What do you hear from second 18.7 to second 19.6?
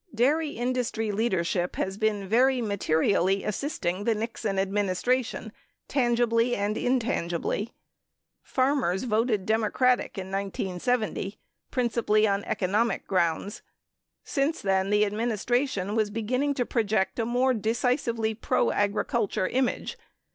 agricul ture